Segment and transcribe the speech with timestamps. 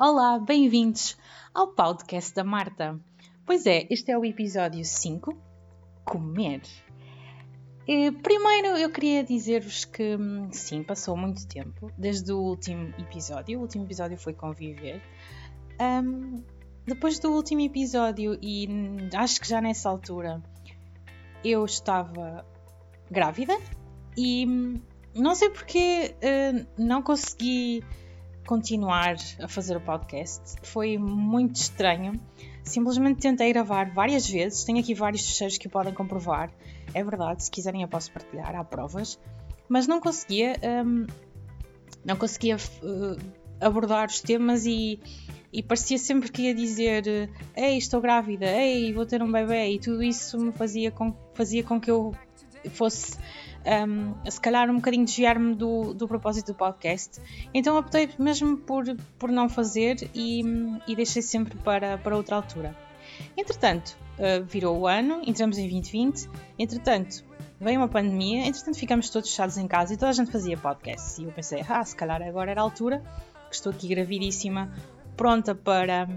[0.00, 1.18] Olá, bem-vindos
[1.52, 2.96] ao podcast da Marta.
[3.44, 5.36] Pois é, este é o episódio 5,
[6.04, 6.62] Comer.
[8.22, 10.16] Primeiro eu queria dizer-vos que
[10.52, 13.58] sim, passou muito tempo desde o último episódio.
[13.58, 15.02] O último episódio foi conviver.
[15.80, 16.44] Um,
[16.86, 18.68] depois do último episódio, e
[19.16, 20.40] acho que já nessa altura,
[21.44, 22.46] eu estava
[23.10, 23.58] grávida
[24.16, 24.46] e
[25.12, 27.82] não sei porque uh, não consegui
[28.48, 30.54] continuar a fazer o podcast.
[30.62, 32.18] Foi muito estranho.
[32.64, 34.64] Simplesmente tentei gravar várias vezes.
[34.64, 36.50] Tenho aqui vários fecheiros que podem comprovar.
[36.94, 39.20] É verdade, se quiserem eu posso partilhar, há provas.
[39.68, 40.56] Mas não conseguia,
[40.86, 41.06] um,
[42.02, 43.18] não conseguia uh,
[43.60, 44.98] abordar os temas e,
[45.52, 49.78] e parecia sempre que ia dizer Ei, estou grávida, ei, vou ter um bebê e
[49.78, 52.14] tudo isso me fazia com, fazia com que eu
[52.70, 53.18] fosse
[53.68, 57.20] um, se calhar um bocadinho desviar-me do, do propósito do podcast.
[57.52, 58.84] Então optei mesmo por,
[59.18, 60.42] por não fazer e,
[60.86, 62.76] e deixei sempre para, para outra altura.
[63.36, 67.24] Entretanto, uh, virou o ano, entramos em 2020, entretanto,
[67.60, 71.18] veio uma pandemia, entretanto ficamos todos fechados em casa e toda a gente fazia podcasts.
[71.18, 73.02] E eu pensei, ah, se calhar agora era a altura,
[73.48, 74.72] que estou aqui gravidíssima,
[75.16, 76.08] pronta para,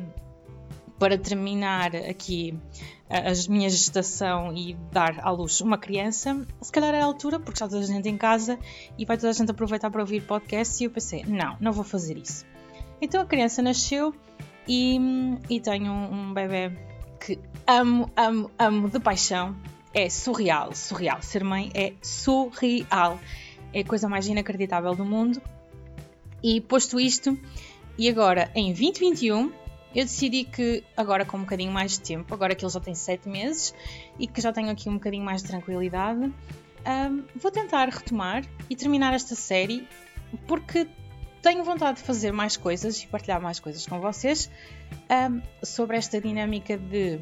[1.02, 2.56] para terminar aqui
[3.10, 7.54] a minha gestação e dar à luz uma criança, se calhar é a altura, porque
[7.54, 8.60] está toda a gente em casa
[9.00, 10.80] e vai toda a gente aproveitar para ouvir podcast.
[10.80, 12.46] E eu pensei, não, não vou fazer isso.
[13.02, 14.14] Então a criança nasceu
[14.68, 15.00] e,
[15.50, 16.72] e tenho um, um bebê
[17.20, 19.56] que amo, amo, amo de paixão.
[19.96, 21.20] É surreal, surreal.
[21.24, 23.20] Ser mãe é surreal.
[23.74, 25.42] É a coisa mais inacreditável do mundo.
[26.44, 27.36] E posto isto,
[27.98, 29.62] e agora em 2021
[29.94, 32.96] eu decidi que agora com um bocadinho mais de tempo, agora que ele já tem
[32.96, 33.74] 7 meses
[34.18, 38.76] e que já tenho aqui um bocadinho mais de tranquilidade, um, vou tentar retomar e
[38.76, 39.88] terminar esta série
[40.48, 40.88] porque
[41.42, 44.50] tenho vontade de fazer mais coisas e partilhar mais coisas com vocês
[45.10, 47.20] um, sobre esta dinâmica de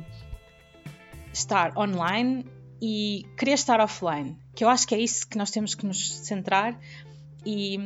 [1.33, 2.45] estar online
[2.81, 6.19] e querer estar offline, que eu acho que é isso que nós temos que nos
[6.19, 6.79] centrar
[7.45, 7.77] e,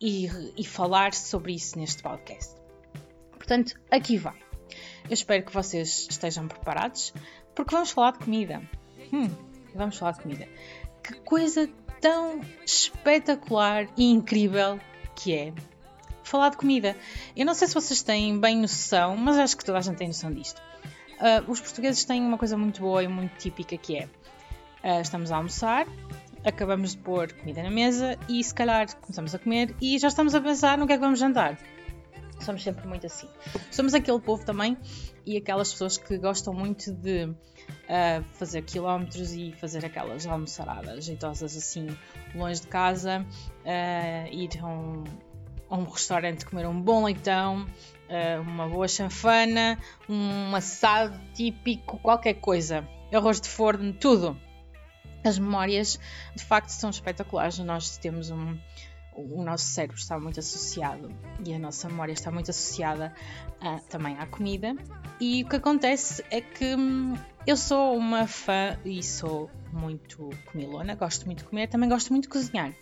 [0.00, 2.59] e, e falar sobre isso neste podcast.
[3.50, 4.36] Portanto, aqui vai.
[5.06, 7.12] Eu espero que vocês estejam preparados,
[7.52, 8.62] porque vamos falar de comida.
[9.12, 9.28] Hum,
[9.74, 10.46] vamos falar de comida.
[11.02, 11.68] Que coisa
[12.00, 14.78] tão espetacular e incrível
[15.16, 15.52] que é
[16.22, 16.96] falar de comida.
[17.36, 20.06] Eu não sei se vocês têm bem noção, mas acho que toda a gente tem
[20.06, 20.62] noção disto.
[21.18, 24.04] Uh, os portugueses têm uma coisa muito boa e muito típica que é
[24.84, 25.88] uh, estamos a almoçar,
[26.44, 30.36] acabamos de pôr comida na mesa e se calhar começamos a comer e já estamos
[30.36, 31.58] a pensar no que é que vamos jantar.
[32.40, 33.28] Somos sempre muito assim.
[33.70, 34.76] Somos aquele povo também
[35.26, 41.56] e aquelas pessoas que gostam muito de uh, fazer quilómetros e fazer aquelas almoçaradas jeitosas
[41.56, 41.86] assim,
[42.34, 43.26] longe de casa,
[43.64, 45.04] uh, ir a um,
[45.68, 49.78] a um, restaurante comer um bom leitão, uh, uma boa chanfana,
[50.08, 52.88] um assado típico, qualquer coisa.
[53.12, 54.38] Arroz de forno, tudo.
[55.24, 55.98] As memórias
[56.34, 57.58] de facto são espetaculares.
[57.58, 58.56] Nós temos um,
[59.30, 61.10] o nosso cérebro está muito associado
[61.44, 63.14] e a nossa memória está muito associada
[63.62, 64.74] uh, também à comida.
[65.20, 67.14] E o que acontece é que hum,
[67.46, 72.24] eu sou uma fã e sou muito comilona, gosto muito de comer, também gosto muito
[72.24, 72.74] de cozinhar.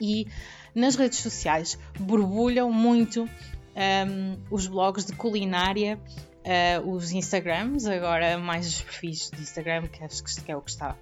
[0.00, 0.26] E
[0.74, 8.66] nas redes sociais borbulham muito um, os blogs de culinária, uh, os Instagrams, agora mais
[8.66, 10.96] os perfis de Instagram, que acho que é o que está,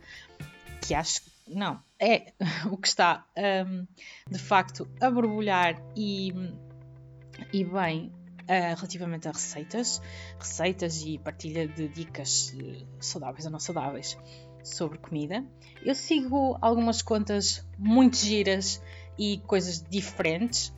[0.81, 2.33] que acho não, é
[2.71, 3.25] o que está
[3.67, 3.87] um,
[4.31, 6.33] de facto a borbulhar e,
[7.53, 8.13] e bem
[8.43, 10.01] uh, relativamente a receitas,
[10.39, 14.19] receitas e partilha de dicas uh, saudáveis ou não saudáveis
[14.65, 15.45] sobre comida.
[15.85, 18.83] Eu sigo algumas contas muito giras
[19.19, 20.75] e coisas diferentes.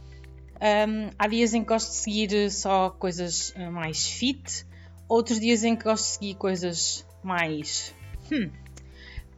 [0.60, 4.66] Um, há dias em que gosto de seguir só coisas uh, mais fit,
[5.08, 7.94] outros dias em que gosto de seguir coisas mais
[8.30, 8.50] hum,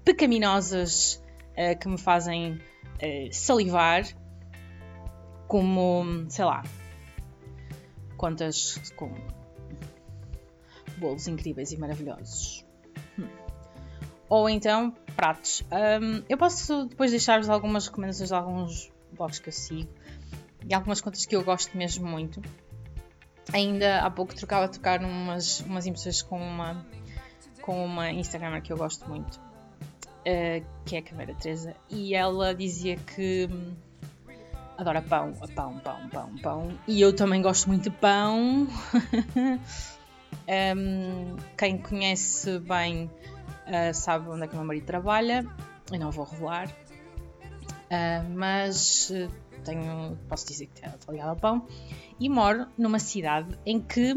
[0.05, 1.23] pecaminosas
[1.53, 4.05] uh, que me fazem uh, salivar,
[5.47, 6.63] como, sei lá,
[8.17, 9.13] contas com
[10.99, 12.65] bolos incríveis e maravilhosos.
[13.19, 13.27] Hum.
[14.29, 15.65] Ou então pratos.
[15.73, 19.91] Um, eu posso depois deixar-vos algumas recomendações de alguns blogs que eu sigo
[20.69, 22.41] e algumas contas que eu gosto mesmo muito.
[23.53, 26.87] Ainda há pouco trocava a tocar umas, umas impressões com uma,
[27.61, 29.50] com uma Instagramer que eu gosto muito
[30.31, 33.75] uh, que é a Caveira Teresa, e ela dizia que hum,
[34.79, 38.67] adora pão, pão, pão, pão, pão, e eu também gosto muito de pão.
[40.77, 43.11] um, quem conhece bem
[43.67, 45.45] uh, sabe onde é que o meu marido trabalha,
[45.93, 46.69] eu não vou revelar.
[46.69, 49.13] uh, mas
[49.65, 51.67] tenho, posso dizer que estou ligada ao pão
[52.19, 54.15] e moro numa cidade em que,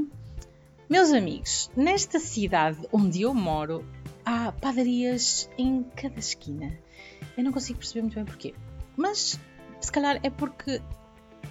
[0.90, 3.86] meus amigos, nesta cidade onde eu moro,
[4.26, 6.78] há padarias em cada esquina.
[7.38, 8.54] Eu não consigo perceber muito bem porquê,
[8.96, 9.40] mas
[9.80, 10.82] se calhar é porque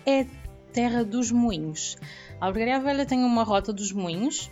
[0.07, 0.27] é
[0.73, 1.97] terra dos moinhos.
[2.41, 4.51] A Albergaria Velha tem uma rota dos moinhos,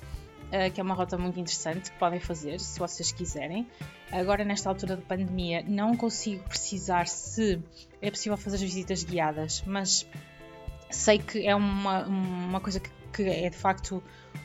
[0.49, 3.67] uh, que é uma rota muito interessante que podem fazer se vocês quiserem.
[4.12, 7.61] Agora, nesta altura de pandemia, não consigo precisar se
[8.02, 10.06] é possível fazer as visitas guiadas, mas
[10.90, 14.02] sei que é uma, uma coisa que, que é de facto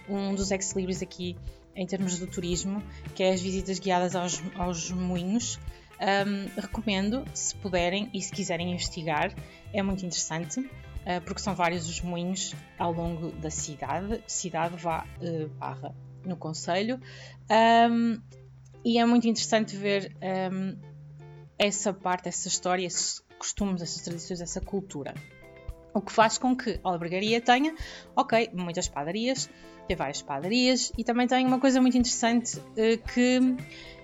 [0.07, 1.35] um dos ex-libris aqui
[1.75, 2.81] em termos do turismo,
[3.13, 5.59] que é as visitas guiadas aos, aos moinhos.
[5.97, 9.33] Um, recomendo, se puderem e se quiserem investigar,
[9.73, 15.05] é muito interessante, uh, porque são vários os moinhos ao longo da cidade, cidade vá,
[15.21, 15.95] uh, barra
[16.25, 16.99] no Conselho,
[17.89, 18.19] um,
[18.83, 20.15] e é muito interessante ver
[20.51, 20.77] um,
[21.57, 25.13] essa parte, essa história, esses costumes, essas tradições, essa cultura.
[25.95, 27.73] O que faz com que a albergaria tenha,
[28.13, 29.49] ok, muitas padarias,
[29.87, 33.39] tem várias padarias e também tem uma coisa muito interessante uh, que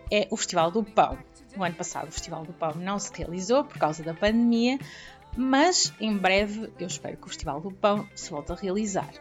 [0.10, 1.18] é o Festival do Pão.
[1.58, 4.80] O ano passado o Festival do Pão não se realizou por causa da pandemia,
[5.36, 9.12] mas em breve eu espero que o Festival do Pão se volte a realizar.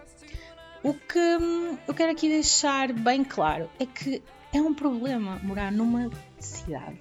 [0.85, 5.73] O que hum, eu quero aqui deixar bem claro é que é um problema morar
[5.73, 6.09] numa
[6.39, 7.01] cidade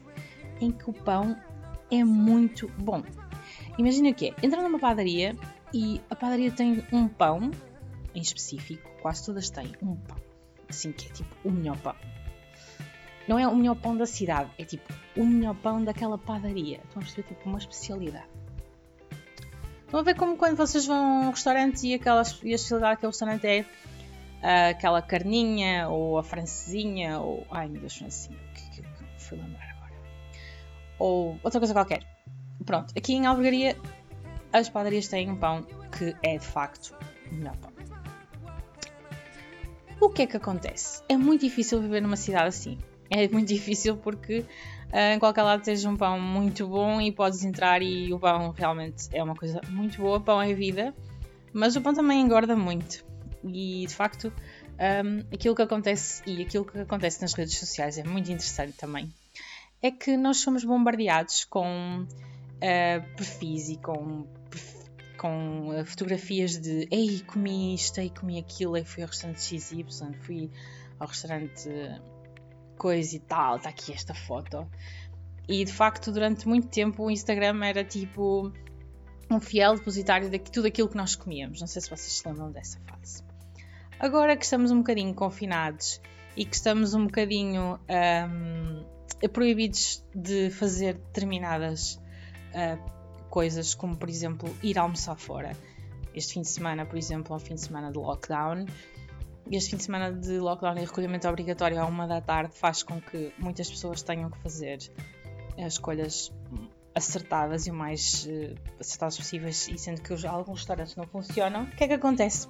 [0.60, 1.38] em que o pão
[1.92, 3.04] é muito bom.
[3.78, 5.36] Imagina o que é, entra numa padaria
[5.74, 7.52] e a padaria tem um pão
[8.16, 10.18] em específico, quase todas têm um pão,
[10.68, 11.96] assim que é tipo o melhor pão.
[13.28, 16.78] Não é o melhor pão da cidade, é tipo o melhor pão daquela padaria.
[16.78, 18.28] Estão a perceber tipo uma especialidade.
[19.86, 22.96] Estão a ver como quando vocês vão a um restaurante e, aquela, e a especialidade
[22.96, 27.46] daquele restaurante é uh, aquela carninha ou a francesinha ou.
[27.52, 29.94] Ai meu Deus, francesinha, o que, que, que fui lembrar agora?
[30.98, 32.04] Ou outra coisa qualquer.
[32.66, 33.78] Pronto, aqui em Albergaria
[34.52, 35.66] as padarias têm um pão
[35.98, 36.96] que é de facto
[37.32, 37.72] o melhor pão.
[40.02, 41.04] O que é que acontece?
[41.10, 42.78] É muito difícil viver numa cidade assim.
[43.10, 47.44] É muito difícil porque uh, em qualquer lado tens um pão muito bom e podes
[47.44, 50.20] entrar e o pão realmente é uma coisa muito boa.
[50.22, 50.96] Pão é vida,
[51.52, 53.04] mas o pão também engorda muito.
[53.44, 54.32] E de facto,
[54.80, 59.14] um, aquilo que acontece e aquilo que acontece nas redes sociais é muito interessante também.
[59.82, 64.26] É que nós somos bombardeados com uh, perfis e com
[65.20, 69.86] com uh, fotografias de ei, comi isto, ei, comi aquilo, ei, fui ao restaurante XY,
[70.22, 70.50] fui
[70.98, 71.70] ao restaurante
[72.78, 74.66] coisa e tal, está aqui esta foto.
[75.48, 78.52] E de facto, durante muito tempo, o Instagram era tipo
[79.30, 81.60] um fiel depositário de tudo aquilo que nós comíamos.
[81.60, 83.24] Não sei se vocês se lembram dessa fase.
[84.00, 86.02] Agora que estamos um bocadinho confinados
[86.36, 91.96] e que estamos um bocadinho um, proibidos de fazer determinadas
[92.54, 92.99] uh,
[93.30, 95.56] coisas como, por exemplo, ir almoçar fora.
[96.14, 98.66] Este fim de semana, por exemplo, é um fim de semana de lockdown.
[99.52, 103.00] Este fim de semana de lockdown e recolhimento obrigatório à uma da tarde faz com
[103.00, 104.80] que muitas pessoas tenham que fazer
[105.58, 106.32] as escolhas
[106.94, 111.72] acertadas e o mais uh, acertadas possíveis, e sendo que alguns restaurantes não funcionam, o
[111.72, 112.48] que é que acontece?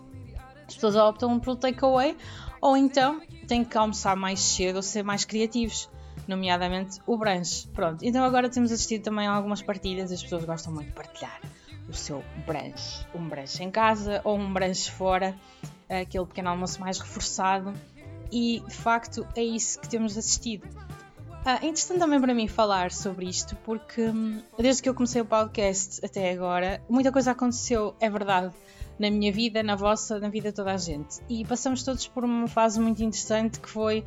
[0.68, 2.16] As pessoas optam pelo takeaway
[2.62, 5.90] ou então têm que almoçar mais cedo ou ser mais criativos
[6.30, 7.68] nomeadamente o brunch.
[7.74, 11.42] Pronto, então agora temos assistido também a algumas partilhas, as pessoas gostam muito de partilhar
[11.90, 13.06] o seu brunch.
[13.14, 15.36] Um brunch em casa ou um brunch fora,
[15.90, 17.74] aquele pequeno almoço mais reforçado,
[18.32, 20.68] e de facto é isso que temos assistido.
[21.46, 25.22] Ah, é interessante também para mim falar sobre isto, porque hum, desde que eu comecei
[25.22, 28.54] o podcast até agora, muita coisa aconteceu, é verdade,
[29.00, 31.20] na minha vida, na vossa, na vida de toda a gente.
[31.30, 34.04] E passamos todos por uma fase muito interessante que foi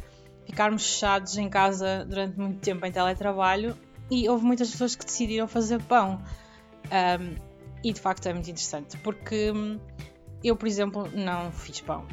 [0.47, 3.77] ficarmos fechados em casa durante muito tempo em teletrabalho
[4.11, 6.23] e houve muitas pessoas que decidiram fazer pão.
[6.85, 7.37] Um,
[7.85, 9.81] e de facto é muito interessante, porque hum,
[10.45, 12.07] eu, por exemplo, não fiz pão.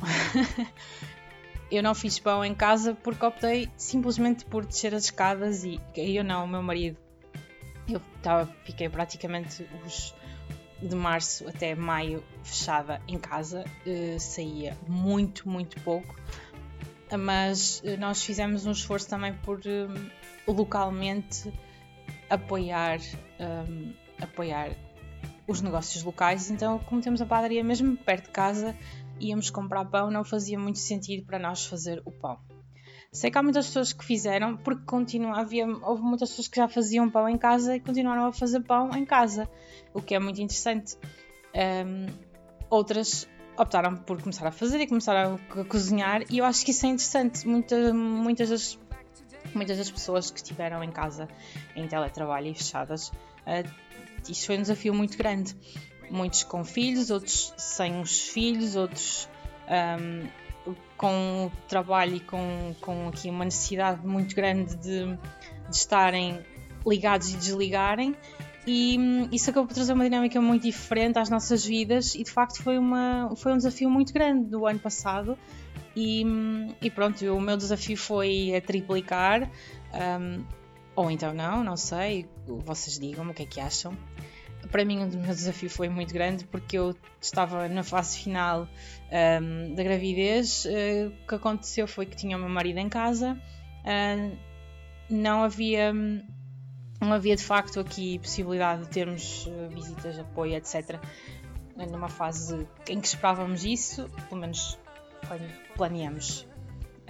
[1.70, 6.24] eu não fiz pão em casa porque optei simplesmente por descer as escadas e eu
[6.24, 6.98] não, o meu marido.
[7.88, 10.14] Eu tava, fiquei praticamente os
[10.82, 16.16] de março até maio fechada em casa, uh, saía muito, muito pouco
[17.18, 21.52] mas eh, nós fizemos um esforço também por um, localmente
[22.30, 23.00] apoiar,
[23.40, 24.76] um, apoiar
[25.48, 26.50] os negócios locais.
[26.52, 28.76] Então, como temos a padaria mesmo perto de casa,
[29.20, 32.40] íamos comprar pão, não fazia muito sentido para nós fazer o pão.
[33.12, 34.84] Sei que há muitas pessoas que fizeram, porque
[35.34, 38.92] havia, houve muitas pessoas que já faziam pão em casa e continuaram a fazer pão
[38.96, 39.50] em casa,
[39.94, 40.96] o que é muito interessante.
[41.56, 42.06] Um,
[42.70, 43.28] outras
[43.60, 46.90] optaram por começar a fazer e começar a, cozinhar, e eu acho que isso é
[46.90, 47.48] interessante.
[47.48, 48.80] Muita, muitas, das,
[49.54, 51.28] muitas das pessoas que estiveram em casa
[51.76, 53.90] em teletrabalho e fechadas uh,
[54.28, 55.56] isto foi um desafio muito grande.
[56.10, 59.30] Muitos com filhos, outros sem os filhos, outros
[59.70, 60.28] um,
[60.98, 66.44] com o trabalho e com, com aqui uma necessidade muito grande de, de estarem
[66.86, 68.16] ligados e desligarem.
[68.72, 72.30] E hum, isso acabou por trazer uma dinâmica muito diferente às nossas vidas e de
[72.30, 75.36] facto foi, uma, foi um desafio muito grande do ano passado.
[75.96, 79.50] E, hum, e pronto, o meu desafio foi a triplicar,
[80.22, 80.46] um,
[80.96, 83.98] ou então não, não sei, vocês digam-me o que é que acham.
[84.72, 88.68] Para mim, o meu desafio foi muito grande porque eu estava na fase final
[89.42, 90.66] um, da gravidez.
[90.66, 94.38] Uh, o que aconteceu foi que tinha o meu marido em casa, uh,
[95.10, 95.92] não havia.
[97.02, 101.00] Não havia de facto aqui possibilidade de termos uh, visitas, de apoio, etc.
[101.76, 104.78] Numa fase em que esperávamos isso, pelo menos
[105.28, 106.46] quando planeamos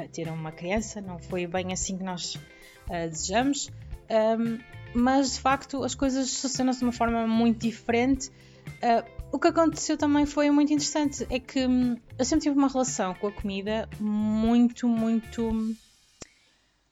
[0.07, 3.69] ter uma criança, não foi bem assim que nós uh, desejamos.
[4.09, 4.59] Um,
[4.93, 8.29] mas de facto as coisas sucedem-se de uma forma muito diferente.
[8.67, 12.67] Uh, o que aconteceu também foi muito interessante, é que hum, eu sempre tive uma
[12.67, 15.75] relação com a comida muito, muito,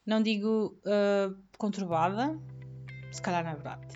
[0.05, 2.39] não digo uh, conturbada,
[3.11, 3.87] se calhar não é verdade.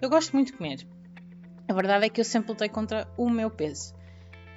[0.00, 0.86] Eu gosto muito de comer.
[1.68, 3.94] A verdade é que eu sempre lutei contra o meu peso.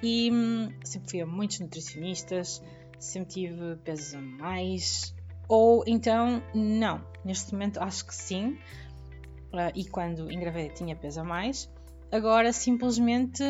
[0.02, 2.62] E hum, sempre fui a muitos nutricionistas,
[2.98, 5.14] sempre tive pesos a mais,
[5.48, 7.04] ou então não.
[7.24, 8.58] Neste momento acho que sim.
[9.52, 11.70] Uh, e quando engravidei tinha peso a mais.
[12.10, 13.42] Agora simplesmente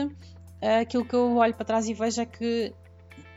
[0.80, 2.75] aquilo que eu olho para trás e vejo é que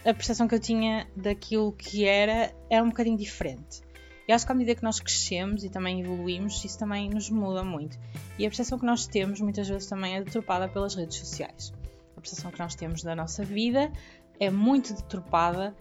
[0.05, 3.81] a percepção que eu tinha daquilo que era era um bocadinho diferente.
[4.27, 7.63] E acho que à medida que nós crescemos e também evoluímos, isso também nos muda
[7.63, 7.97] muito.
[8.37, 11.73] E a percepção que nós temos muitas vezes também é deturpada pelas redes sociais.
[12.15, 13.89] A percepção que nós temos da nossa vida
[14.37, 15.73] é muito deturpada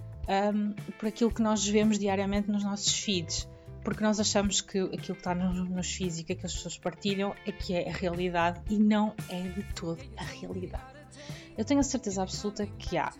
[0.54, 3.48] um, por aquilo que nós vemos diariamente nos nossos feeds,
[3.82, 7.34] porque nós achamos que aquilo que está nos, nos feeds e que, as pessoas partilham
[7.44, 10.94] é que é a realidade e não é de todo a realidade.
[11.58, 13.12] Eu tenho a certeza absoluta que há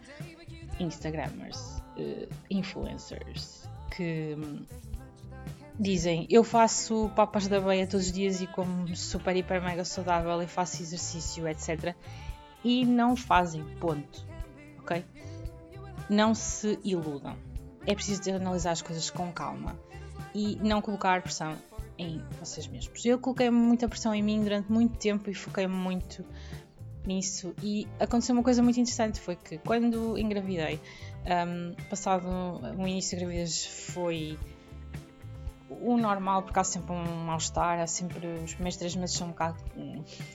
[0.78, 3.66] Instagrammers, uh, influencers
[3.97, 4.64] que hum,
[5.78, 10.42] dizem eu faço papas da beia todos os dias e como super hiper mega saudável
[10.42, 11.95] e faço exercício, etc.
[12.64, 14.26] E não fazem, ponto.
[14.78, 15.04] Ok?
[16.09, 17.37] não se iludam.
[17.87, 19.78] É preciso analisar as coisas com calma
[20.35, 21.56] e não colocar pressão
[21.99, 23.04] em vocês mesmos.
[23.04, 26.25] Eu coloquei muita pressão em mim durante muito tempo e foquei muito
[27.06, 30.80] nisso e aconteceu uma coisa muito interessante foi que quando engravidei
[31.25, 32.26] um, passado
[32.76, 34.37] o início da gravidez foi
[35.80, 39.30] o normal porque há sempre um mal-estar há sempre os primeiros três meses são um
[39.30, 39.56] bocado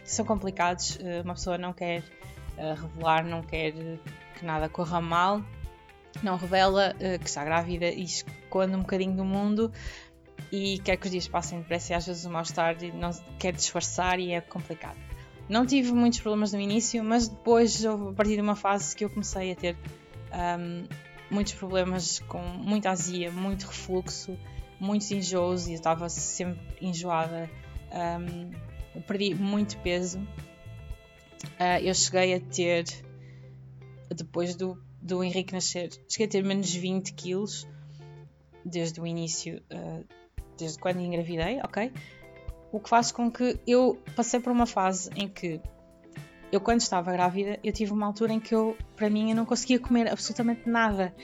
[0.04, 2.02] são complicados uh, uma pessoa não quer
[2.58, 3.74] uh, revelar não quer
[4.38, 5.42] que nada corra mal
[6.22, 9.72] não revela que está grávida e esconde um bocadinho do mundo
[10.52, 14.20] e quer que os dias passem depressa e às vezes o mal-estar não quer disfarçar
[14.20, 14.98] e é complicado.
[15.50, 19.10] Não tive muitos problemas no início, mas depois, a partir de uma fase que eu
[19.10, 19.78] comecei a ter
[20.34, 20.86] um,
[21.30, 24.38] muitos problemas com muita azia, muito refluxo,
[24.82, 27.50] muitos enjoos e eu estava sempre enjoada.
[27.94, 30.20] Um, perdi muito peso.
[30.20, 32.86] Uh, eu cheguei a ter,
[34.14, 37.68] depois do do Henrique nascer, cheguei a ter menos 20 quilos
[38.64, 40.06] desde o início, uh,
[40.58, 41.92] desde quando engravidei, ok?
[42.72, 45.60] O que faz com que eu passei por uma fase em que
[46.52, 49.46] eu quando estava grávida, eu tive uma altura em que eu, para mim, eu não
[49.46, 51.16] conseguia comer absolutamente nada.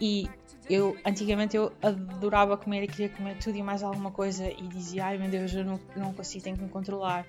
[0.00, 0.28] E
[0.70, 5.06] eu, antigamente, eu adorava comer e queria comer tudo e mais alguma coisa e dizia,
[5.06, 7.26] ai meu Deus, eu não, não consigo, tenho que me controlar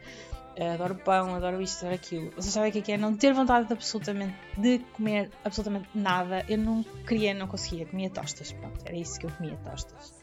[0.74, 2.32] adoro pão, adoro isto, adoro aquilo.
[2.32, 5.90] Vocês sabem o que é, que é não ter vontade de absolutamente de comer absolutamente
[5.96, 6.46] nada.
[6.48, 10.14] Eu não queria, não conseguia, comia tostas, pronto, era isso que eu comia tostas.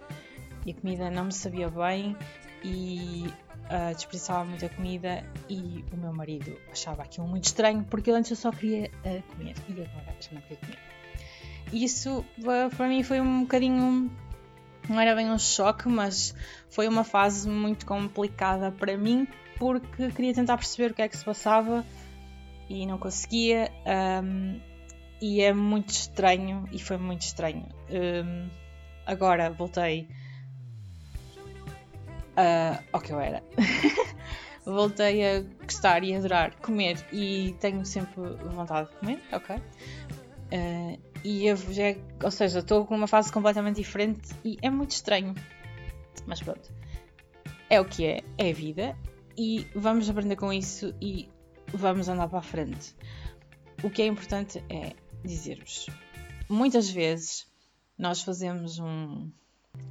[0.67, 2.17] E a comida não me sabia bem
[2.63, 3.33] e
[3.67, 8.37] uh, desperdiçava muita comida e o meu marido achava aquilo muito estranho porque antes eu
[8.37, 10.88] só queria uh, comer e agora já não queria comer.
[11.73, 12.25] Isso
[12.77, 14.11] para mim foi um bocadinho
[14.89, 16.35] não era bem um choque, mas
[16.71, 21.17] foi uma fase muito complicada para mim porque queria tentar perceber o que é que
[21.17, 21.85] se passava
[22.69, 23.71] e não conseguia.
[24.23, 24.61] Um,
[25.21, 27.67] e é muito estranho, e foi muito estranho.
[27.91, 28.49] Um,
[29.05, 30.09] agora voltei
[32.37, 33.43] uh, ao que eu era.
[34.65, 38.21] voltei a gostar e adorar comer e tenho sempre
[38.55, 39.57] vontade de comer, ok?
[39.57, 41.95] Uh, e eu já,
[42.25, 45.35] ou seja, estou com uma fase completamente diferente e é muito estranho.
[46.27, 46.73] Mas pronto,
[47.69, 48.97] é o que é, é a vida
[49.37, 51.29] e vamos aprender com isso e
[51.71, 52.97] vamos andar para a frente.
[53.83, 55.91] O que é importante é dizer-vos:
[56.49, 57.47] muitas vezes
[57.99, 59.31] nós fazemos um,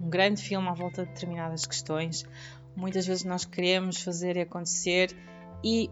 [0.01, 2.25] um grande filme à volta de determinadas questões,
[2.75, 5.15] muitas vezes nós queremos fazer acontecer
[5.63, 5.87] e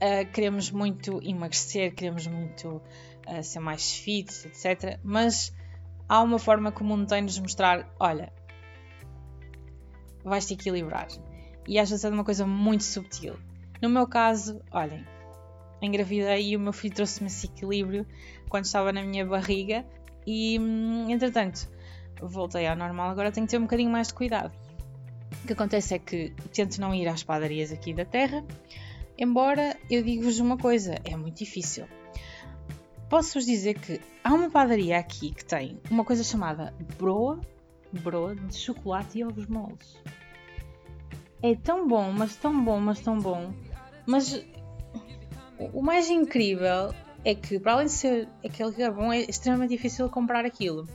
[0.00, 2.80] uh, queremos muito emagrecer, queremos muito
[3.28, 4.98] uh, ser mais fit, etc.
[5.02, 5.54] Mas
[6.08, 8.32] há uma forma que o mundo tem de nos mostrar: olha,
[10.24, 11.08] vais te equilibrar.
[11.66, 13.36] E às vezes é uma coisa muito subtil.
[13.80, 15.04] No meu caso, olhem,
[15.80, 18.06] engravidei e o meu filho trouxe-me esse equilíbrio
[18.48, 19.84] quando estava na minha barriga
[20.26, 21.68] e, hum, entretanto,
[22.20, 23.10] voltei ao normal.
[23.10, 24.52] Agora tenho que ter um bocadinho mais de cuidado.
[25.42, 28.44] O que acontece é que tento não ir às padarias aqui da terra,
[29.18, 31.86] embora eu digo-vos uma coisa, é muito difícil.
[33.12, 37.38] Posso-vos dizer que há uma padaria aqui que tem uma coisa chamada broa,
[37.92, 40.00] broa de chocolate e ovos moles.
[41.42, 43.52] É tão bom, mas tão bom, mas tão bom.
[44.06, 44.42] Mas
[45.74, 49.72] o mais incrível é que, para além de ser aquele que é bom, é extremamente
[49.72, 50.88] difícil comprar aquilo.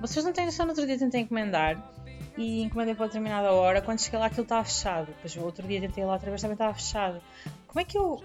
[0.00, 1.92] Vocês não têm noção, no outro dia tentei encomendar
[2.38, 3.82] e encomendei para determinada hora.
[3.82, 5.06] Quando cheguei lá, aquilo estava fechado.
[5.06, 7.20] Depois, o outro dia tentei lá outra vez, também estava fechado.
[7.66, 8.22] Como é que eu.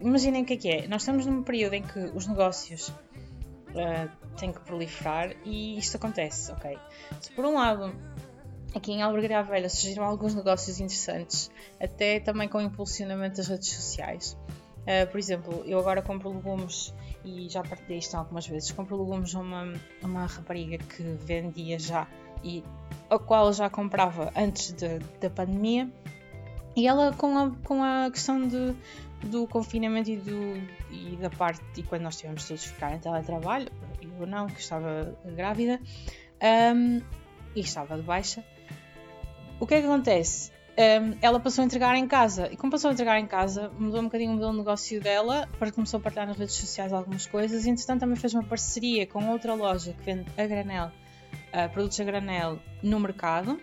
[0.00, 0.88] Imaginem o que é que é.
[0.88, 6.50] Nós estamos num período em que os negócios uh, têm que proliferar e isto acontece,
[6.52, 6.78] ok?
[7.20, 7.94] Se por um lado
[8.74, 14.38] aqui em Albergaria Velha surgiram alguns negócios interessantes, até também com impulsionamento das redes sociais.
[14.80, 18.72] Uh, por exemplo, eu agora compro legumes e já partilhei isto algumas vezes.
[18.72, 22.08] Compro legumes a uma, uma rapariga que vendia já
[22.42, 22.64] e
[23.08, 25.90] a qual já comprava antes de, da pandemia.
[26.76, 28.74] E ela, com a, com a questão de,
[29.24, 30.54] do confinamento e, do,
[30.90, 33.68] e da parte, e quando nós tivemos todos ficar em teletrabalho,
[34.00, 35.80] eu não, que estava grávida
[36.74, 37.00] um,
[37.54, 38.44] e estava de baixa,
[39.58, 40.52] o que é que acontece?
[40.78, 42.48] Um, ela passou a entregar em casa.
[42.50, 45.70] E como passou a entregar em casa, mudou um bocadinho o de negócio dela, para
[45.70, 47.66] começou a partilhar nas redes sociais algumas coisas.
[47.66, 50.90] E entretanto também fez uma parceria com outra loja que vende a granel,
[51.54, 53.60] uh, produtos a granel no mercado.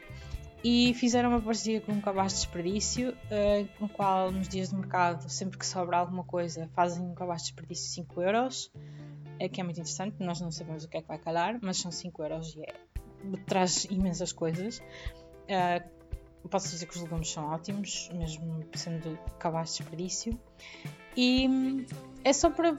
[0.63, 4.69] E fizeram uma parceria com um cabaz de desperdício, uh, com o qual nos dias
[4.69, 8.71] de mercado, sempre que sobra alguma coisa, fazem um cabaz de desperdício 5 euros.
[9.39, 11.77] É que é muito interessante, nós não sabemos o que é que vai calhar, mas
[11.77, 12.73] são 5 euros e é,
[13.45, 14.79] traz imensas coisas.
[14.79, 15.97] Uh,
[16.47, 20.39] posso dizer que os legumes são ótimos, mesmo sendo cabaz de desperdício.
[21.15, 21.85] E
[22.23, 22.75] é só para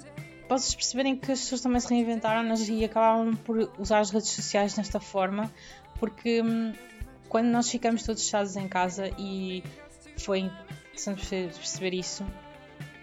[0.48, 4.74] vocês perceberem que as pessoas também se reinventaram e acabaram por usar as redes sociais
[4.74, 5.52] desta forma,
[5.98, 6.72] porque hum,
[7.28, 9.62] quando nós ficamos todos fechados em casa e
[10.16, 10.50] foi
[10.90, 12.26] interessante perceber isso,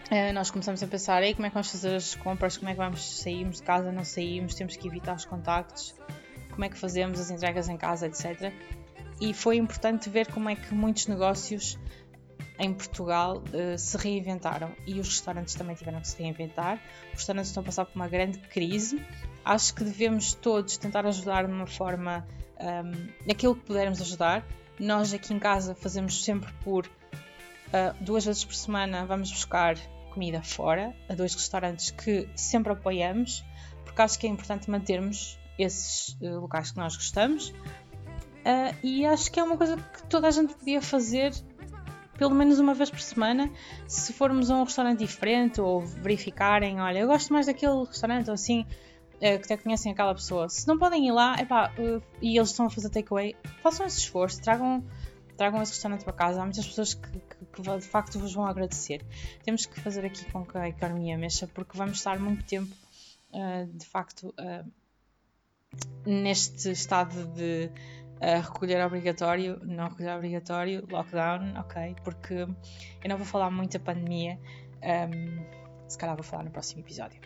[0.10, 2.74] eh, nós começamos a pensar Ei, como é que vamos fazer as compras, como é
[2.74, 5.96] que vamos sairmos de casa, não saímos, temos que evitar os contactos,
[6.52, 8.52] como é que fazemos as entregas em casa, etc
[9.20, 11.78] e foi importante ver como é que muitos negócios
[12.58, 16.80] em Portugal uh, se reinventaram e os restaurantes também tiveram que se reinventar.
[17.12, 19.02] Os restaurantes estão a passar por uma grande crise.
[19.44, 22.26] Acho que devemos todos tentar ajudar de uma forma
[22.60, 24.46] um, ehm, que pudermos ajudar.
[24.80, 29.78] Nós aqui em casa fazemos sempre por uh, duas vezes por semana vamos buscar
[30.14, 33.44] comida fora a dois restaurantes que sempre apoiamos,
[33.84, 37.54] porque acho que é importante mantermos esses uh, locais que nós gostamos.
[38.84, 41.34] E acho que é uma coisa que toda a gente podia fazer
[42.18, 43.52] pelo menos uma vez por semana,
[43.88, 48.34] se formos a um restaurante diferente ou verificarem, olha, eu gosto mais daquele restaurante ou
[48.34, 48.62] assim,
[49.16, 50.50] uh, que até conhecem aquela pessoa.
[50.50, 54.00] Se não podem ir lá, epá, uh, e eles estão a fazer takeaway, façam esse
[54.00, 54.84] esforço, tragam,
[55.38, 56.42] tragam esse restaurante para casa.
[56.42, 59.06] Há muitas pessoas que, que, que, de facto vos vão agradecer.
[59.44, 62.74] Temos que fazer aqui com que a economia mexa, porque vamos estar muito tempo,
[63.34, 64.34] uh, de facto,
[66.06, 67.70] neste estado de
[68.22, 74.40] Recolher obrigatório, não recolher obrigatório, lockdown, ok, porque eu não vou falar muito da pandemia,
[74.82, 75.44] um,
[75.88, 77.20] se calhar vou falar no próximo episódio.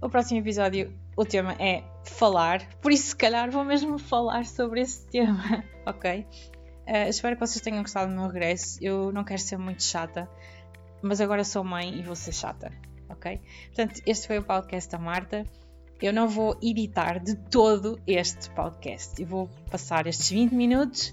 [0.00, 4.80] O próximo episódio, o tema é falar, por isso se calhar vou mesmo falar sobre
[4.80, 6.26] esse tema, ok?
[6.86, 8.78] Uh, espero que vocês tenham gostado do meu regresso.
[8.82, 10.28] Eu não quero ser muito chata,
[11.02, 12.72] mas agora sou mãe e vou ser chata,
[13.08, 13.40] ok?
[13.66, 15.44] Portanto, este foi o podcast da Marta
[16.00, 19.20] eu não vou editar de todo este podcast.
[19.20, 21.12] Eu vou passar estes 20 minutos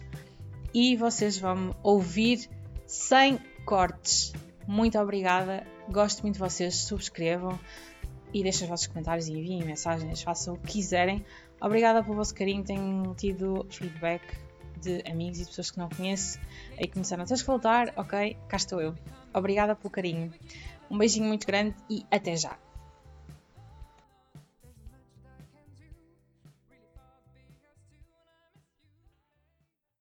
[0.74, 2.48] e vocês vão ouvir
[2.86, 4.32] sem cortes.
[4.68, 7.60] Muito obrigada, gosto muito de vocês, subscrevam
[8.32, 11.26] e deixem os vossos comentários e enviem mensagens, façam o que quiserem.
[11.60, 14.22] Obrigada pelo vosso carinho, tenho tido feedback
[14.82, 16.40] de amigos e de pessoas que não conheço
[16.78, 18.94] e começaram, tens que voltar, ok, cá estou eu.
[19.34, 20.32] Obrigada pelo carinho.
[20.92, 22.56] Um beijinho muito grande e até já!